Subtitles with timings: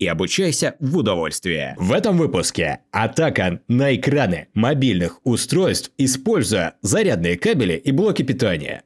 [0.00, 1.76] и обучайся в удовольствие.
[1.78, 8.82] В этом выпуске атака на экраны мобильных устройств, используя зарядные кабели и блоки питания.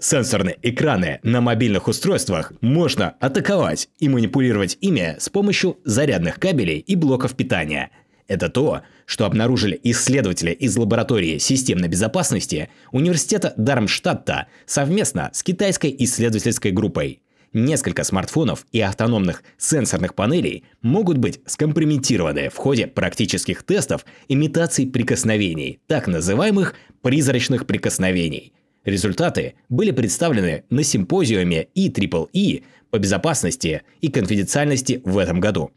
[0.00, 6.96] Сенсорные экраны на мобильных устройствах можно атаковать и манипулировать ими с помощью зарядных кабелей и
[6.96, 7.90] блоков питания.
[8.26, 16.72] Это то, что обнаружили исследователи из лаборатории системной безопасности Университета Дармштадта совместно с китайской исследовательской
[16.72, 24.86] группой– Несколько смартфонов и автономных сенсорных панелей могут быть скомпрометированы в ходе практических тестов имитаций
[24.86, 28.52] прикосновений, так называемых призрачных прикосновений.
[28.84, 35.70] Результаты были представлены на симпозиуме EEE по безопасности и конфиденциальности в этом году.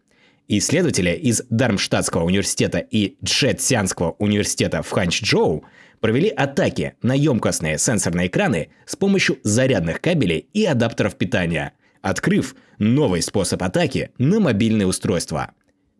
[0.47, 5.63] Исследователи из Дармштадтского университета и Джетсианского университета в Ханчжоу
[6.02, 13.21] провели атаки на емкостные сенсорные экраны с помощью зарядных кабелей и адаптеров питания, открыв новый
[13.21, 15.52] способ атаки на мобильные устройства.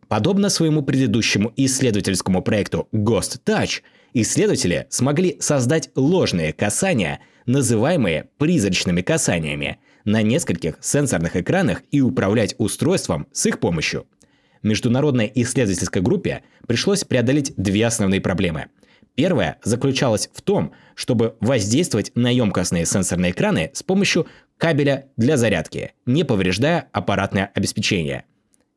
[0.08, 3.80] Подобно своему предыдущему исследовательскому проекту Ghost Touch,
[4.12, 13.28] исследователи смогли создать ложные касания, называемые призрачными касаниями, на нескольких сенсорных экранах и управлять устройством
[13.32, 14.06] с их помощью.
[14.62, 18.66] Международной исследовательской группе пришлось преодолеть две основные проблемы–
[19.14, 25.92] Первое заключалось в том, чтобы воздействовать на емкостные сенсорные экраны с помощью кабеля для зарядки,
[26.06, 28.24] не повреждая аппаратное обеспечение.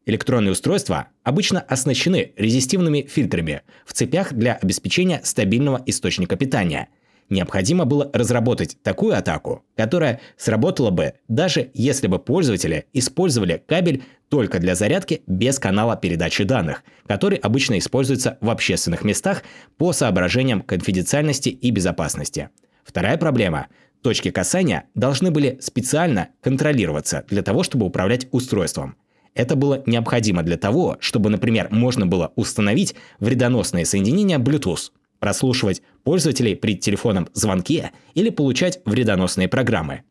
[0.06, 6.90] Электронные устройства обычно оснащены резистивными фильтрами в цепях для обеспечения стабильного источника питания–
[7.30, 14.60] необходимо было разработать такую атаку, которая сработала бы даже если бы пользователи использовали кабель только
[14.60, 19.44] для зарядки без канала передачи данных, который обычно используется в общественных местах
[19.78, 22.50] по соображениям конфиденциальности и безопасности.
[22.84, 23.68] Вторая проблема–
[24.02, 28.96] точки касания должны были специально контролироваться для того, чтобы управлять устройством.
[29.34, 36.56] Это было необходимо для того, чтобы, например, можно было установить вредоносные соединения Bluetooth– прослушивать пользователей
[36.56, 40.04] при телефонном звонке или получать вредоносные программы.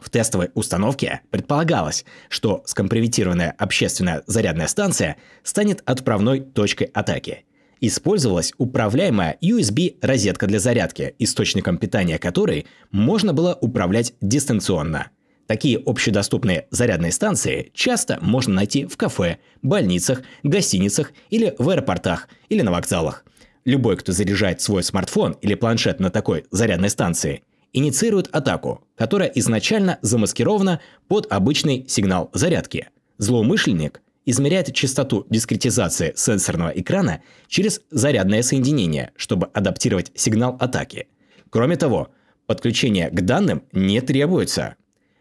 [0.00, 7.44] В тестовой установке предполагалось, что скомпрометированная общественная зарядная станция станет отправной точкой атаки.
[7.80, 15.10] Использовалась управляемая USB-розетка для зарядки, источником питания которой можно было управлять дистанционно.
[15.46, 22.62] Такие общедоступные зарядные станции часто можно найти в кафе, больницах, гостиницах или в аэропортах или
[22.62, 23.24] на вокзалах–
[23.66, 29.98] Любой, кто заряжает свой смартфон или планшет на такой зарядной станции, инициирует атаку, которая изначально
[30.02, 32.90] замаскирована под обычный сигнал зарядки.
[33.18, 41.08] Злоумышленник измеряет частоту дискретизации сенсорного экрана через зарядное соединение, чтобы адаптировать сигнал атаки.
[41.50, 42.10] Кроме того,
[42.46, 44.76] подключение к данным не требуется.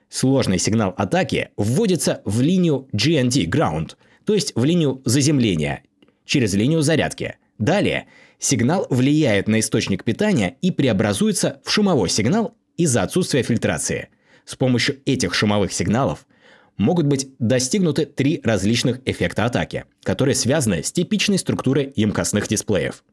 [0.07, 5.81] Сложный сигнал атаки вводится в линию GND Ground, то есть в линию заземления,
[6.25, 7.37] через линию зарядки.
[7.57, 8.07] Далее
[8.39, 14.09] сигнал влияет на источник питания и преобразуется в шумовой сигнал из-за отсутствия фильтрации.
[14.45, 16.27] С помощью этих шумовых сигналов
[16.77, 23.03] могут быть достигнуты три различных эффекта атаки, которые связаны с типичной структурой емкостных дисплеев.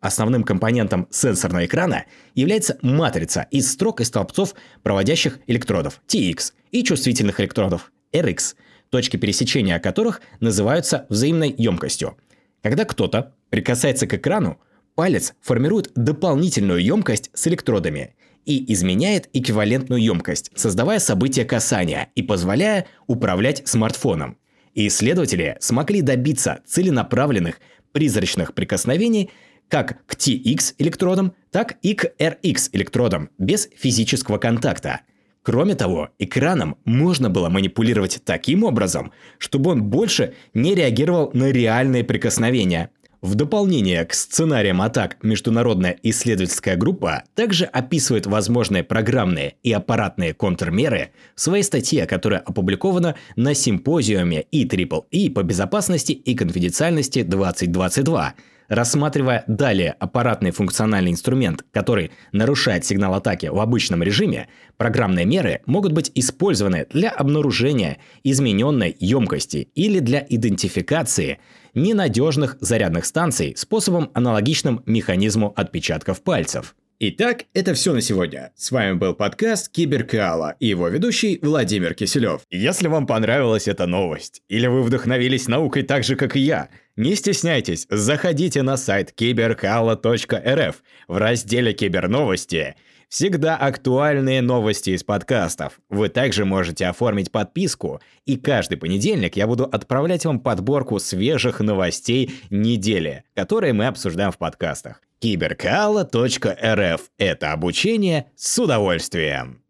[0.00, 7.40] Основным компонентом сенсорного экрана является матрица из строк и столбцов проводящих электродов TX и чувствительных
[7.40, 8.54] электродов RX,
[8.90, 12.16] точки пересечения которых называются взаимной емкостью.
[12.62, 14.58] Когда кто-то прикасается к экрану,
[14.94, 18.14] палец формирует дополнительную емкость с электродами
[18.44, 24.38] и изменяет эквивалентную емкость, создавая событие касания и позволяя управлять смартфоном.
[24.74, 27.60] И исследователи смогли добиться целенаправленных
[27.92, 29.30] призрачных прикосновений
[29.68, 35.02] как к TX электродам, так и к RX электродам без физического контакта.
[35.48, 42.04] Кроме того, экраном можно было манипулировать таким образом, чтобы он больше не реагировал на реальные
[42.04, 42.90] прикосновения,
[43.22, 51.12] в дополнение к сценариям атак международная исследовательская группа также описывает возможные программные и аппаратные контрмеры
[51.34, 58.34] в своей статье, которая опубликована на симпозиуме EEE по безопасности и конфиденциальности 2022,
[58.68, 65.92] рассматривая далее аппаратный функциональный инструмент, который нарушает сигнал атаки в обычном режиме, программные меры могут
[65.92, 71.38] быть использованы для обнаружения измененной емкости или для идентификации
[71.74, 76.74] ненадежных зарядных станций способом аналогичным механизму отпечатков пальцев.
[77.00, 78.50] Итак, это все на сегодня.
[78.56, 82.40] С вами был подкаст Киберкала и его ведущий Владимир Киселев.
[82.50, 87.14] Если вам понравилась эта новость, или вы вдохновились наукой так же, как и я, не
[87.14, 92.76] стесняйтесь, заходите на сайт киберкала.рф в разделе «Киберновости»
[93.08, 95.80] Всегда актуальные новости из подкастов.
[95.88, 102.30] Вы также можете оформить подписку, и каждый понедельник я буду отправлять вам подборку свежих новостей
[102.50, 105.00] недели, которые мы обсуждаем в подкастах.
[105.20, 109.62] Киберкала.рф– это обучение с удовольствием.